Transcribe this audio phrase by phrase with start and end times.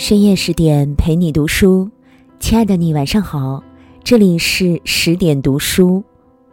[0.00, 1.90] 深夜十点陪你读书，
[2.40, 3.62] 亲爱的你晚上好，
[4.02, 6.02] 这里是十点读书，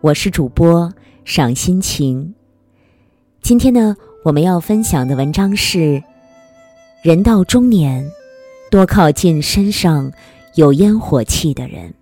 [0.01, 2.35] 我是主播赏心情。
[3.41, 3.95] 今天呢，
[4.25, 6.03] 我们要分享的文章是：
[7.01, 8.05] 人到中年，
[8.69, 10.11] 多靠近身上
[10.55, 11.93] 有烟火气的人。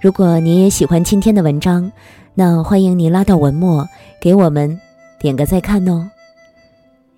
[0.00, 1.92] 如果你也喜欢今天的文章，
[2.32, 3.86] 那欢迎你拉到文末
[4.18, 4.80] 给我们
[5.20, 6.10] 点个再看哦。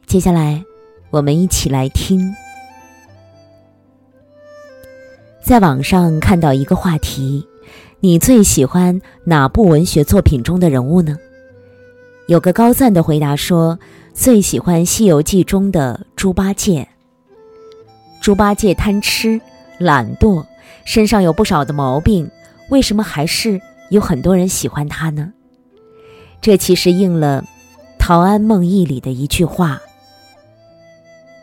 [0.05, 0.65] 接下来，
[1.11, 2.35] 我们一起来听。
[5.45, 7.47] 在网上看到一个话题：
[8.01, 11.19] 你最喜欢哪部文学作品中的人物呢？
[12.29, 13.79] 有个高赞的回答说
[14.15, 16.89] ：“最喜欢《西游记》中的猪八戒。
[18.23, 19.39] 猪八戒贪吃、
[19.77, 20.47] 懒惰，
[20.87, 22.31] 身上有不少的毛病，
[22.71, 25.31] 为什么还是有很多人喜欢他呢？
[26.41, 27.43] 这其实应了
[27.99, 29.83] 《陶庵梦忆》里的一句话：“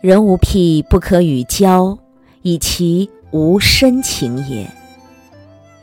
[0.01, 1.99] 人无癖不可与交，
[2.41, 4.69] 以其。”无深情也，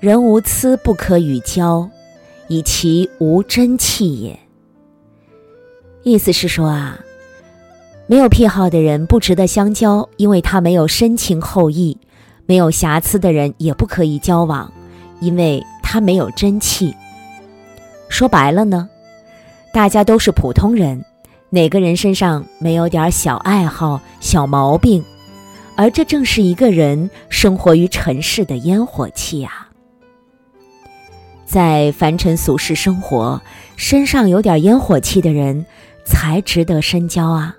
[0.00, 1.88] 人无疵不可与交，
[2.46, 4.38] 以其无真气也。
[6.02, 7.00] 意思是说啊，
[8.06, 11.96] 没有癖好的人不值得相交，因为他没有深情厚谊；
[12.44, 14.70] 没有瑕疵的人也不可以交往，
[15.20, 16.94] 因为他没有真气。
[18.10, 18.88] 说白了呢，
[19.72, 21.02] 大家都是普通人，
[21.48, 25.02] 哪个人身上没有点小爱好、小毛病？
[25.78, 29.68] 而这正是一个人生活于尘世的烟火气啊！
[31.46, 33.40] 在凡尘俗世生活，
[33.76, 35.64] 身上有点烟火气的人，
[36.04, 37.56] 才值得深交啊！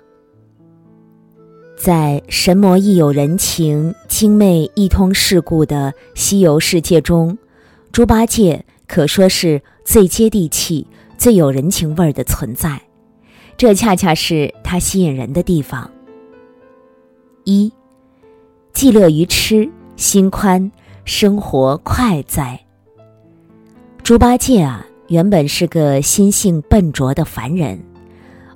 [1.78, 7.38] 在神魔亦有人情，精魅亦通世故的西游世界中，
[7.90, 12.82] 猪八戒可说是最接地气、最有人情味儿的存在。
[13.56, 15.90] 这恰恰是他吸引人的地方。
[17.44, 17.72] 一。
[18.72, 20.70] 既乐于吃，心宽，
[21.04, 22.58] 生活快哉。
[24.02, 27.78] 猪八戒啊，原本是个心性笨拙的凡人，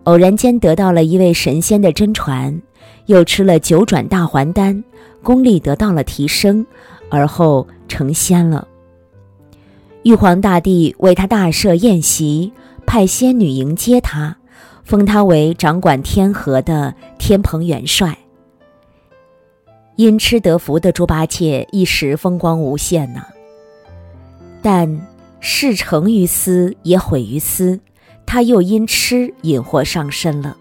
[0.05, 2.61] 偶然间得到了一位神仙的真传，
[3.07, 4.83] 又吃了九转大还丹，
[5.23, 6.65] 功力得到了提升，
[7.11, 8.67] 而后成仙了。
[10.05, 12.53] 玉皇大帝为他大设宴席，
[12.87, 14.37] 派仙女迎接他，
[14.85, 18.17] 封他为掌管天河的天蓬元帅。
[19.97, 23.25] 因吃得福的猪八戒一时风光无限呐，
[24.61, 25.07] 但
[25.39, 27.79] 事成于私也毁于私，
[28.27, 30.57] 他又因吃引祸上身了。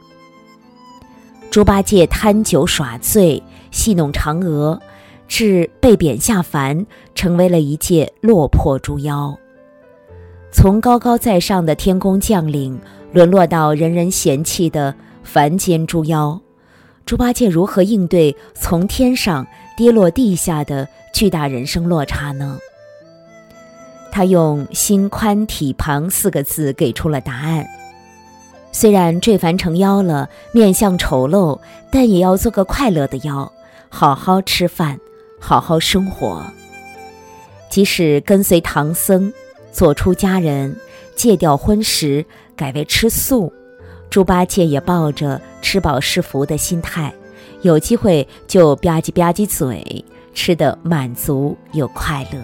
[1.49, 4.79] 猪八戒贪酒耍醉，戏弄嫦娥，
[5.27, 9.35] 至被贬下凡，成为了一介落魄猪妖。
[10.51, 12.79] 从高高在上的天宫将领，
[13.11, 16.39] 沦落到人人嫌弃的凡间猪妖。
[17.05, 22.57] 猪八戒如何应对从天上跌落地下的巨大人生落差呢？
[24.11, 27.65] 他用“心宽体胖”四个字给出了答案。
[28.71, 31.59] 虽然坠凡成妖了，面相丑陋，
[31.91, 33.51] 但也要做个快乐的妖，
[33.89, 34.99] 好好吃饭，
[35.39, 36.43] 好好生活。
[37.69, 39.33] 即使跟随唐僧
[39.71, 40.75] 做出家人，
[41.15, 42.25] 戒掉荤食，
[42.55, 43.51] 改为吃素。
[44.13, 47.11] 猪八戒也抱着吃饱是福的心态，
[47.63, 52.39] 有机会就吧唧吧唧嘴，吃得满足又快乐。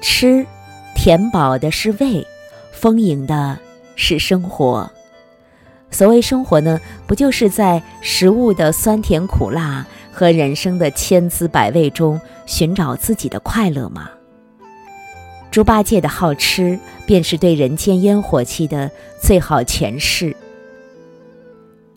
[0.00, 0.46] 吃，
[0.94, 2.24] 填饱的是胃，
[2.70, 3.58] 丰盈的
[3.96, 4.88] 是生活。
[5.90, 14.08] 所谓生活呢，不就是在食物的酸甜苦辣和人生的千滋百味中寻找自己的快乐吗？
[15.52, 18.90] 猪八戒的好吃，便是对人间烟火气的
[19.20, 20.34] 最好诠释。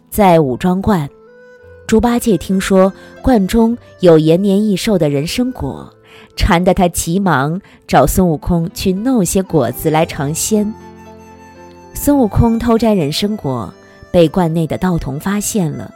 [0.10, 1.10] 在武庄观，
[1.88, 5.90] 猪八戒听说观中有延年益寿的人参果，
[6.36, 10.74] 馋得他急忙找孙悟空去弄些果子来尝鲜。
[11.94, 13.74] 孙悟空偷摘人参果，
[14.12, 15.94] 被观内的道童发现了，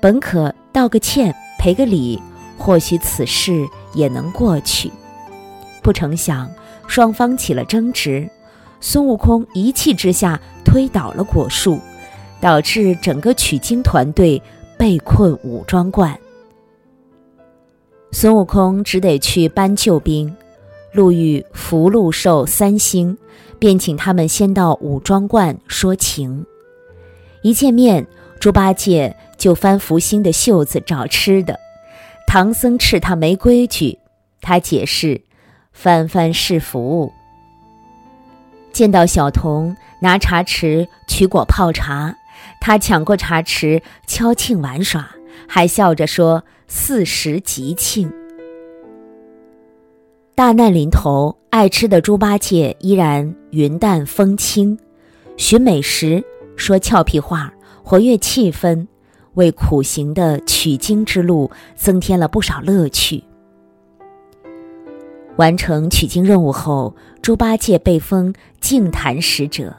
[0.00, 2.18] 本可道个歉，赔个礼，
[2.56, 4.90] 或许此事也能过去，
[5.82, 6.50] 不成想。
[6.92, 8.28] 双方起了争执，
[8.78, 11.80] 孙悟空一气之下推倒了果树，
[12.38, 14.42] 导致整个取经团队
[14.76, 16.14] 被困武庄观。
[18.10, 20.36] 孙悟空只得去搬救兵，
[20.92, 23.16] 路遇福禄寿三星，
[23.58, 26.44] 便请他们先到武庄观说情。
[27.40, 28.06] 一见面，
[28.38, 31.58] 猪八戒就翻福星的袖子找吃的，
[32.26, 33.98] 唐僧斥他没规矩，
[34.42, 35.22] 他解释。
[35.72, 37.12] 翻翻是福。
[38.72, 42.14] 见到小童拿茶匙取果泡茶，
[42.60, 45.10] 他抢过茶匙敲磬玩耍，
[45.46, 48.10] 还笑着说：“四时吉庆。”
[50.34, 54.78] 大难临头，爱吃的猪八戒依然云淡风轻，
[55.36, 56.24] 寻美食，
[56.56, 57.52] 说俏皮话，
[57.84, 58.86] 活跃气氛，
[59.34, 63.22] 为苦行的取经之路增添了不少乐趣。
[65.36, 69.74] 完成取经任务后，猪八戒被封净坛使者。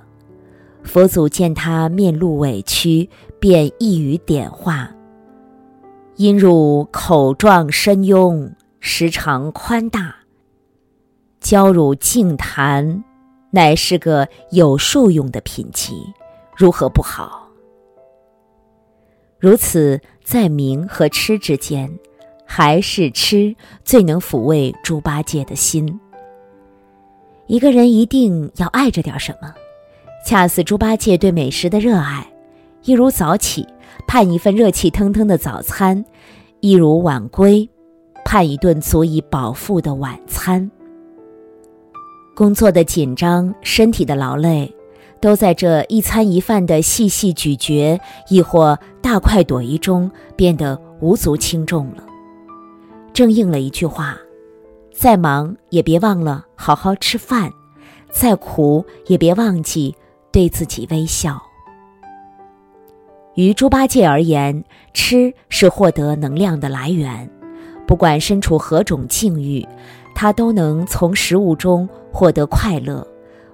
[0.84, 3.10] 佛祖见他面露委屈，
[3.40, 4.90] 便一语点化
[6.18, 10.16] ：“因汝口壮身雍，时常宽大。”
[11.40, 13.04] 教汝净坛，
[13.52, 15.94] 乃是个有受用的品级，
[16.58, 17.48] 如何不好？
[19.40, 22.00] 如此，在名和吃之间，
[22.46, 26.00] 还是吃最能抚慰猪八戒的心。
[27.48, 29.54] 一个人一定要爱着点什么，
[30.26, 32.26] 恰似猪八戒对美食的热爱，
[32.84, 33.68] 一如早起
[34.08, 36.04] 盼一份热气腾腾的早餐，
[36.62, 37.70] 一如晚归
[38.24, 40.72] 盼一顿足以饱腹的晚餐。
[42.36, 44.74] 工作的紧张，身体的劳累，
[45.20, 48.00] 都在这一餐一饭的细细咀嚼，
[48.30, 52.04] 亦或大快朵颐中变得无足轻重了。
[53.14, 54.18] 正应了一句话：
[54.92, 57.52] 再忙也别忘了好好吃饭，
[58.10, 59.96] 再苦也别忘记
[60.32, 61.42] 对自己微笑。
[63.36, 64.64] 于猪八戒而言，
[64.94, 67.30] 吃是获得能量的来源，
[67.88, 69.66] 不管身处何种境遇。
[70.16, 73.06] 他都能从食物中获得快乐，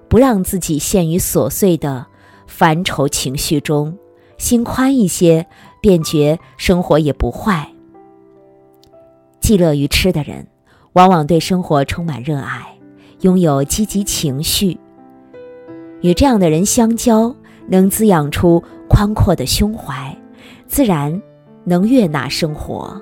[0.08, 2.06] 不让自己陷于琐碎的
[2.46, 3.96] 烦愁情绪中，
[4.36, 5.46] 心宽一些，
[5.80, 7.66] 便觉生活也不坏。
[9.40, 10.46] 既乐于吃的人，
[10.92, 12.66] 往往对生活充满热爱，
[13.20, 14.78] 拥有积极情绪。
[16.02, 17.34] 与这样的人相交，
[17.68, 20.16] 能滋养出宽阔的胸怀，
[20.66, 21.20] 自然
[21.64, 23.00] 能悦纳生活。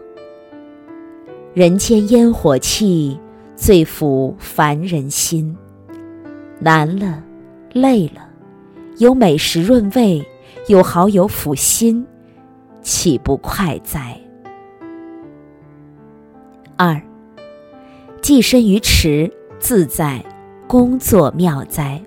[1.55, 3.19] 人间烟火气。
[3.61, 5.57] 最抚凡人心，
[6.61, 7.21] 难了，
[7.73, 8.29] 累了，
[8.99, 10.25] 有美食润胃，
[10.69, 12.07] 有好友抚心，
[12.83, 14.17] 岂不快哉？
[16.81, 17.03] 二，
[18.23, 19.29] 寄身于池，
[19.59, 20.25] 自在
[20.69, 22.01] 工作妙哉。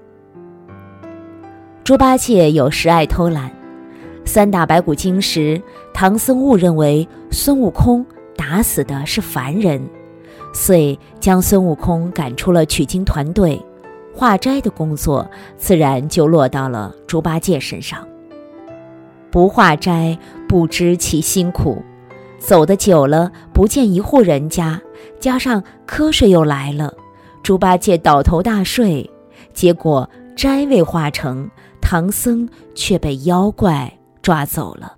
[1.83, 3.51] 猪八戒有时爱偷懒，
[4.23, 5.61] 三打白骨精时，
[5.93, 8.05] 唐僧误认为孙悟空
[8.37, 9.85] 打死的是凡人。
[10.53, 13.61] 遂将孙悟空赶出了取经团队，
[14.15, 18.07] 化斋的工作自然就落到了猪八戒身上。
[19.29, 20.17] 不化斋，
[20.47, 21.83] 不知其辛苦；
[22.41, 24.81] 走的久了，不见一户人家，
[25.19, 26.91] 加上瞌睡又来了，
[27.43, 29.07] 猪八戒倒头大睡，
[29.53, 31.47] 结果斋未化成，
[31.79, 33.93] 唐僧却被妖怪
[34.23, 34.95] 抓走了。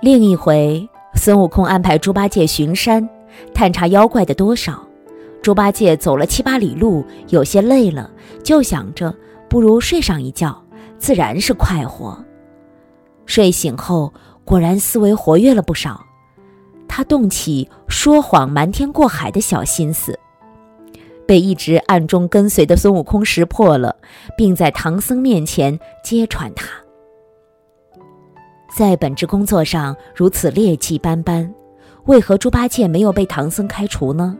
[0.00, 3.08] 另一回，孙悟空安排猪八戒巡山。
[3.54, 4.86] 探查妖怪的多少，
[5.40, 8.10] 猪八戒走了七八里路，有些累了，
[8.42, 9.14] 就想着
[9.48, 10.62] 不如睡上一觉，
[10.98, 12.22] 自然是快活。
[13.24, 14.12] 睡醒后，
[14.44, 16.04] 果然思维活跃了不少。
[16.88, 20.18] 他动起说谎瞒天过海的小心思，
[21.26, 23.96] 被一直暗中跟随的孙悟空识破了，
[24.36, 26.68] 并在唐僧面前揭穿他。
[28.76, 31.54] 在本职工作上如此劣迹斑斑。
[32.06, 34.36] 为何猪八戒没有被唐僧开除呢？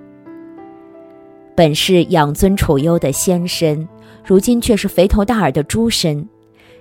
[1.55, 3.89] 本是养尊处优的仙身，
[4.25, 6.29] 如今却是肥头大耳的猪身。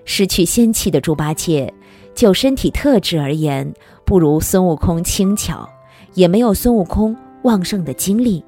[0.06, 1.72] 失去仙气的猪八戒，
[2.14, 3.74] 就身体特质而言，
[4.06, 5.68] 不如孙悟空轻巧，
[6.14, 8.44] 也没有孙悟空旺盛的精力。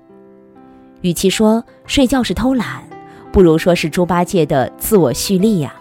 [1.02, 2.84] 与其说睡觉是偷懒，
[3.32, 5.74] 不如说是猪八戒的自我蓄力呀。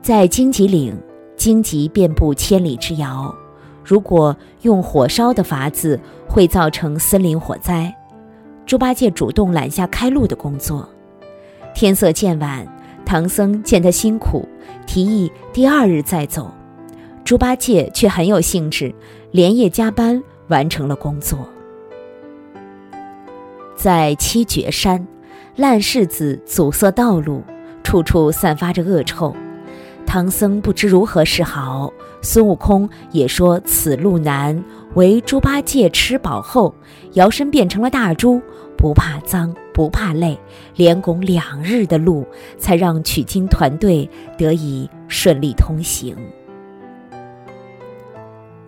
[0.00, 0.94] 在荆棘岭，
[1.36, 3.34] 荆棘遍布千里之遥。
[3.82, 7.94] 如果用火烧的法子会造成森林火灾，
[8.64, 10.88] 猪八戒主动揽下开路的工作。
[11.74, 12.66] 天色渐晚，
[13.14, 14.48] 唐僧见他辛苦，
[14.88, 16.52] 提议第二日再走。
[17.24, 18.92] 猪八戒却很有兴致，
[19.30, 21.48] 连夜加班完成了工作。
[23.76, 25.06] 在七绝山，
[25.54, 27.44] 烂柿子阻塞道路，
[27.84, 29.32] 处处散发着恶臭。
[30.04, 34.60] 唐僧不知如何是好，孙悟空也说此路难。
[34.94, 36.74] 唯猪八戒吃饱后，
[37.14, 38.40] 摇身变成了大猪，
[38.76, 40.38] 不怕脏，不怕累，
[40.76, 42.24] 连拱两日的路，
[42.58, 44.08] 才让取经团队
[44.38, 46.16] 得以顺利通行。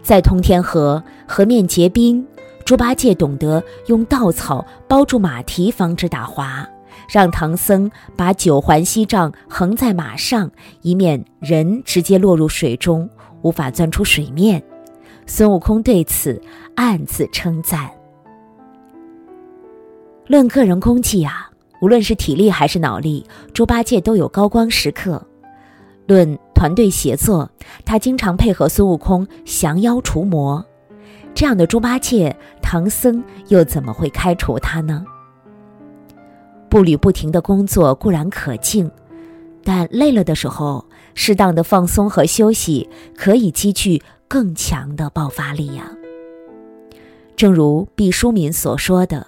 [0.02, 2.26] 在通天河，河面结冰，
[2.64, 6.68] 猪八戒懂得用稻草包住马蹄，防止打滑。
[7.08, 10.50] 让唐僧把九环锡杖横在马上，
[10.82, 13.08] 以免人直接落入水中，
[13.42, 14.60] 无法钻出水面。
[15.26, 16.40] 孙悟空对此
[16.76, 17.90] 暗自称赞。
[20.26, 25.24] 论个人功绩啊，无论是体力还是脑力，猪八戒都有高光时刻。
[26.06, 27.50] 论团队协作，
[27.84, 30.64] 他经常配合孙悟空降妖除魔。
[31.34, 35.04] 这样的猪八戒，唐僧又怎么会开除他呢？
[36.68, 38.90] 步履不停的工作固然可敬，
[39.64, 45.90] 但累了的时候，适当的放松和休息可以积聚更强的爆发力呀。
[47.36, 49.26] 正如毕淑敏所说的：“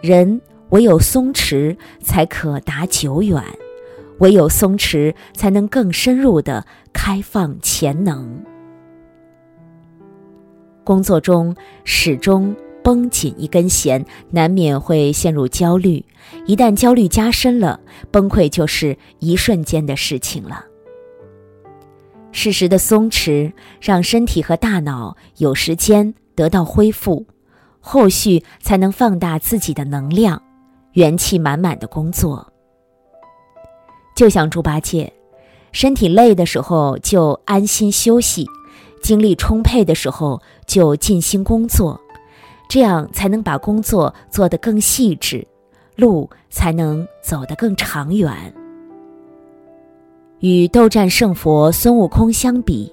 [0.00, 3.42] 人唯有松弛，才可达久远。”
[4.18, 8.42] 唯有松弛，才能更深入的开放潜能。
[10.82, 16.04] 工作中始终绷紧一根弦，难免会陷入焦虑。
[16.46, 17.78] 一旦焦虑加深了，
[18.10, 20.64] 崩溃就是一瞬间的事情了。
[22.40, 27.26] 适时的松弛，让身体和大脑有时间得到恢复，
[27.80, 30.40] 后续才能放大自己的能量，
[30.92, 32.52] 元气满满的工作。
[34.14, 35.12] 就像猪八戒，
[35.72, 38.46] 身体累的时候就安心休息，
[39.02, 42.00] 精力充沛的时候就尽心工作，
[42.68, 45.44] 这样才能把工作做得更细致，
[45.96, 48.54] 路才能走得更长远。
[50.40, 52.92] 与斗战胜佛孙悟空相比，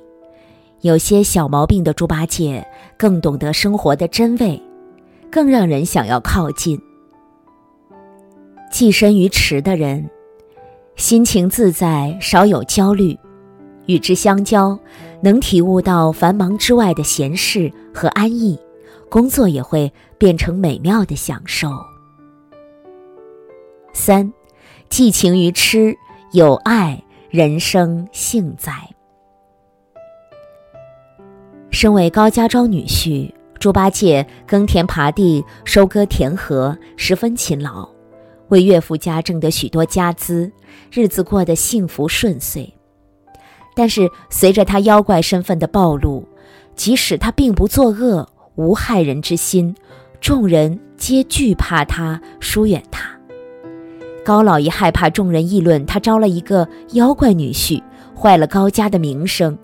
[0.81, 2.65] 有些小毛病的猪八戒
[2.97, 4.61] 更懂得生活的真味，
[5.31, 6.79] 更让人想要靠近。
[8.71, 10.09] 寄身于池的人。
[10.95, 13.19] 心情自在，少有焦虑，
[13.85, 14.79] 与之相交，
[15.21, 18.57] 能体悟到繁忙之外的闲适和安逸，
[19.09, 21.69] 工作也会变成美妙的享受。
[23.91, 24.31] 三，
[24.87, 25.93] 寄情于痴，
[26.31, 27.03] 有爱，
[27.35, 28.71] 人生幸在。
[31.69, 37.85] 身为高家庄女婿，猪八戒耕田耙地，收割田禾，十分勤劳。
[38.47, 40.49] 为岳父家挣得许多家资，
[40.89, 42.73] 日子过得幸福顺遂。
[43.75, 46.25] 但是随着他妖怪身份的暴露，
[46.73, 48.25] 即使他并不作恶，
[48.55, 49.75] 无害人之心，
[50.21, 53.14] 众人皆惧怕他，疏远他。
[54.25, 57.79] 高老爷害怕众人议论他招了一个妖怪女婿，
[58.19, 59.55] 坏了高家的名声，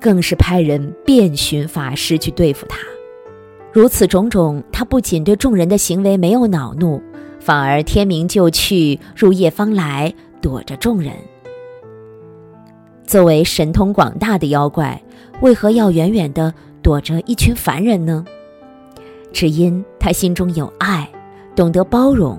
[0.00, 2.78] 更是派人遍寻法师去对付他。
[3.72, 7.02] 如此种种，他不仅对众人的行为没有恼怒。
[7.38, 11.12] 反而天明就去，入夜方来，躲着众人。
[13.06, 15.00] 作为神通广大的妖怪，
[15.42, 18.24] 为何要远远的躲着一群凡人呢？
[19.30, 21.06] 只因他心中有爱，
[21.54, 22.36] 懂得包容；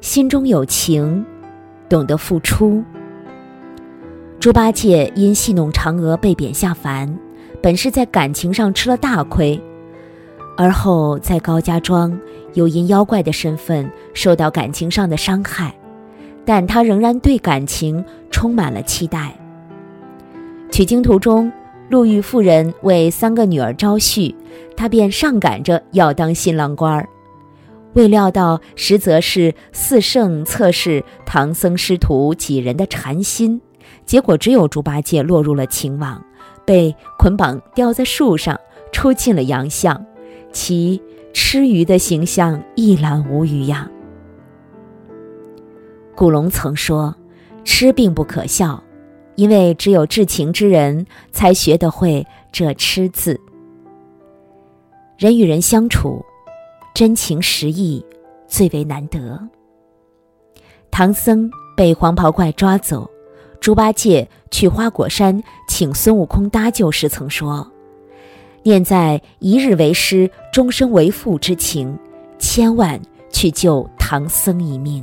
[0.00, 1.24] 心中有情，
[1.88, 2.82] 懂得付出。
[4.38, 7.18] 猪八戒因戏弄嫦娥被贬下凡，
[7.62, 9.60] 本是在感情上吃了大亏。
[10.56, 12.18] 而后在高家庄，
[12.54, 15.74] 又因妖怪的身份受到感情上的伤害，
[16.46, 19.34] 但他仍然对感情充满了期待。
[20.70, 21.52] 取经途中，
[21.90, 24.34] 路遇妇人为三个女儿招婿，
[24.74, 27.06] 他便上赶着要当新郎官儿。
[27.94, 33.60] 未料到，实则是四圣测试唐僧师徒几人的禅心，
[34.06, 36.24] 结果只有猪八戒落入了情网，
[36.64, 38.58] 被捆绑吊在树上，
[38.92, 40.06] 出尽了洋相。
[40.52, 41.00] 其
[41.32, 43.88] 吃鱼的形象一览无余呀。
[46.16, 47.14] 古龙曾说
[47.64, 48.82] ：“吃并不可笑，
[49.36, 53.40] 因为只有至情之人才学得会这‘吃’字。
[55.16, 56.24] 人与人相处，
[56.94, 58.04] 真情实意
[58.46, 59.40] 最为难得。
[60.90, 63.10] 唐僧被黄袍怪抓走，
[63.60, 67.70] 猪八戒去花果山请孙悟空搭救时曾说。”
[68.62, 71.98] 念在一日为师，终身为父之情，
[72.38, 75.02] 千万去救唐僧一命。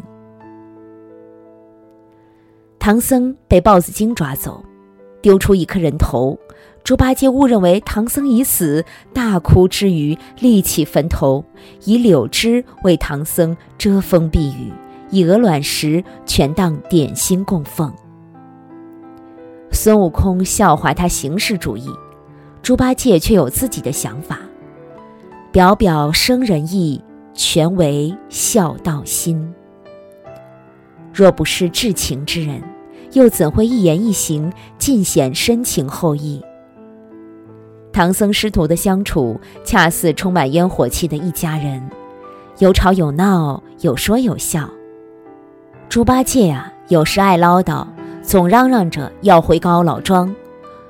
[2.77, 4.63] 唐僧被豹子精抓走，
[5.23, 6.37] 丢出一颗人头，
[6.87, 11.43] 猪八戒误认为唐僧已死，大哭之余，立起坟头，
[11.83, 14.71] 以柳枝为唐僧遮风避雨，
[15.09, 17.93] 以鹅卵石全当点心供奉。
[19.69, 21.89] 孙悟空笑话他形式主义。
[22.61, 24.39] 猪八戒却有自己的想法，
[25.51, 27.03] 表表生人意，
[27.33, 29.53] 全为孝道心。
[31.13, 32.63] 若不是至情之人，
[33.11, 36.41] 又怎会一言一行尽显深情厚谊？
[37.97, 41.81] 唐僧师徒的相处，恰似充满烟火气的一家人，
[42.59, 44.69] 有吵有闹，有说有笑。
[45.89, 47.87] 猪八戒啊，有时爱唠叨，
[48.21, 50.31] 总嚷嚷着要回高老庄。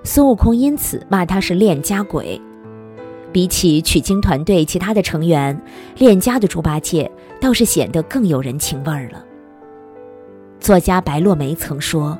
[0.03, 2.41] 孙悟空因此骂他是恋家鬼。
[3.31, 5.57] 比起取经团队其他的成员，
[5.97, 7.09] 恋家的猪八戒
[7.39, 9.23] 倒是显得更有人情味儿了。
[10.59, 12.19] 作家白落梅曾说：“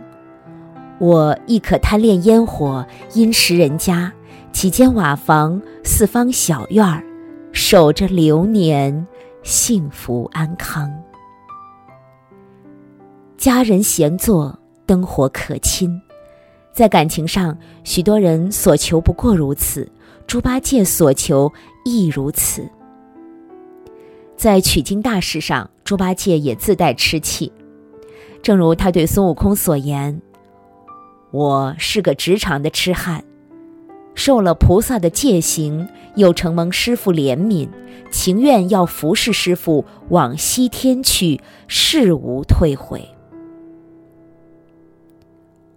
[0.98, 4.14] 我亦可贪恋烟火，因食人家
[4.58, 7.04] 几间瓦房，四方小院儿，
[7.52, 9.06] 守着流年，
[9.44, 10.92] 幸福安康。
[13.38, 16.02] 家人闲坐，灯火可亲。
[16.74, 19.88] 在感情上，许多人所求不过如此。”
[20.26, 21.54] 猪八戒所求
[21.86, 22.68] 亦如此。
[24.36, 27.54] 在取经大事上，猪八戒也自带痴气，
[28.42, 30.20] 正如他对孙悟空所言
[31.30, 33.24] ：“我是个职场的痴汉，
[34.18, 37.70] 受了菩萨的戒行，又承蒙师傅怜悯，
[38.12, 43.08] 情愿要服侍师傅往西天去，誓无退回。”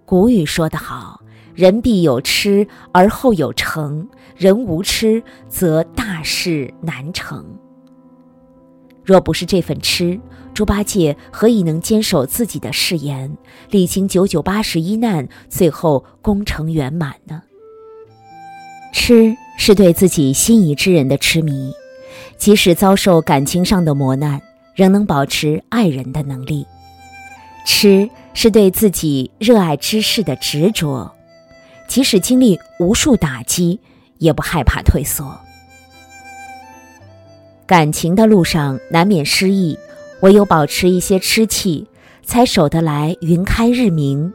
[0.06, 1.20] 古语说得好。
[1.52, 7.44] 人必有痴，而后有成；人无痴，则大事难成。
[9.04, 10.18] 若不是这份痴，
[10.54, 13.36] 猪八戒何以能坚守自己的誓言，
[13.68, 17.42] 历经九九八十一难，最后功成圆满呢？
[19.02, 21.72] 痴是对自己心仪之人的痴迷，
[22.36, 24.42] 即使遭受感情上的磨难，
[24.74, 26.66] 仍能保持爱人的能力。
[27.64, 31.10] 痴是对自己热爱之事的执着。
[31.88, 33.80] 即使经历无数打击，
[34.18, 35.34] 也不害怕退缩。
[37.66, 39.78] 感情的路上难免失意，
[40.20, 41.86] 唯有保持一些痴气，
[42.22, 44.30] 才守得来云开日明。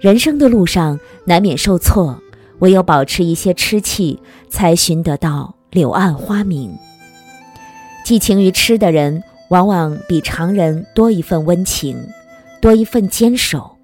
[0.00, 2.18] 人生的路上难免受挫，
[2.60, 6.76] 唯有保持一些痴气，才寻得到柳暗花明。
[8.04, 12.08] 寄情于痴的人，往往比常人多一份温情，
[12.60, 13.76] 多一份坚守。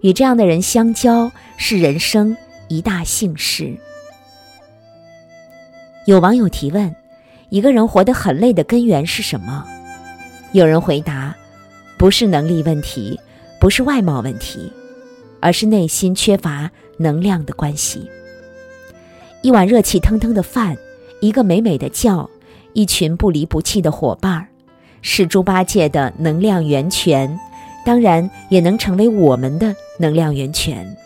[0.00, 2.36] 与这样的人相交是人生
[2.68, 3.72] 一大幸事。
[6.06, 6.92] 有网友提问：
[7.50, 9.64] 一个人活得很累的根源是什么？
[10.50, 11.34] 有人回答：
[11.96, 13.18] 不是能力问题，
[13.60, 14.72] 不是外貌问题，
[15.40, 16.68] 而是内心缺乏
[17.02, 18.08] 能量的关系。
[19.42, 20.76] 一碗热气腾腾的饭，
[21.20, 22.30] 一个美美的觉，
[22.72, 24.48] 一群不离不弃的伙伴儿，
[25.02, 27.38] 是猪八戒的能量源泉。
[27.84, 30.96] 当然也能成为我们的能量源泉。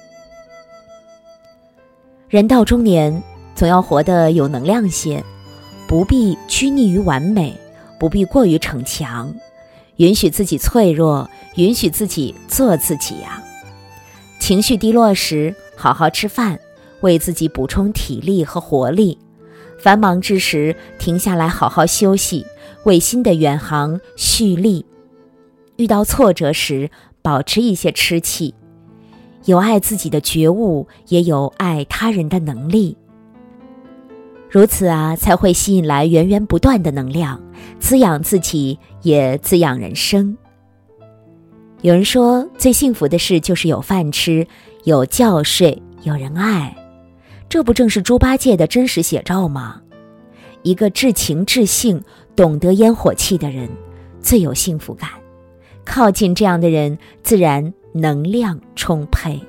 [2.28, 3.22] 人到中年，
[3.54, 5.24] 总要活得有能量些，
[5.88, 7.56] 不必拘泥于完美，
[7.98, 9.34] 不必过于逞强，
[9.96, 13.42] 允许自己脆弱，允许自己做自己呀。
[14.38, 16.58] 情绪低落时，好好吃饭，
[17.02, 19.18] 为自己补充体力和活力；
[19.78, 22.44] 繁忙之时，停下来好好休息，
[22.84, 24.84] 为新的远航蓄力。
[25.76, 28.54] 遇到挫折时，保持一些吃气，
[29.44, 32.96] 有爱自己的觉悟，也有爱他人的能力。
[34.48, 37.42] 如此啊，才会吸引来源源不断的能量，
[37.78, 40.38] 滋养自己，也滋养人生。
[41.82, 44.46] 有人说，最幸福的事就是有饭吃，
[44.86, 46.72] 有觉睡，有人爱。
[47.48, 49.82] 这不正是猪八戒的真实写照吗？
[50.62, 52.00] 一个至情至性、
[52.36, 53.68] 懂得烟火气的人，
[54.20, 55.10] 最有幸福感。
[55.84, 59.40] 靠近这样的人，自然能量充沛。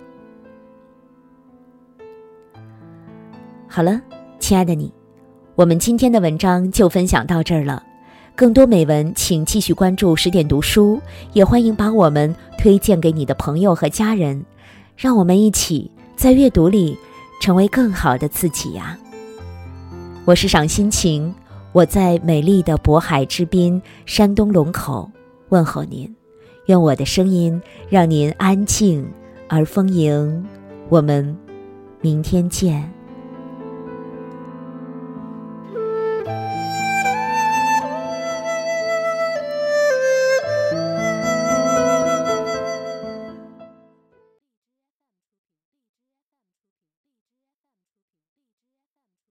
[3.68, 4.02] 好了，
[4.40, 4.92] 亲爱的你，
[5.54, 7.84] 我们今天的文章就分享到这儿了。
[8.36, 11.00] 更多美文，请继续关注十点读书，
[11.34, 14.44] 也欢迎把我们推荐给你的朋友和家人，
[14.98, 16.98] 让我们一起在阅读里
[17.40, 18.98] 成为更好的自己呀。
[20.26, 21.32] 我是赏心情，
[21.72, 25.08] 我在美丽的渤海之滨，山东龙口
[25.50, 26.12] 问候您。
[26.66, 29.08] 愿我的声音让您安静
[29.48, 30.44] 而丰盈。
[30.90, 31.38] 我们
[32.02, 32.97] 明天见。